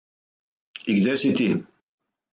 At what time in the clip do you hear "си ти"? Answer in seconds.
1.25-1.47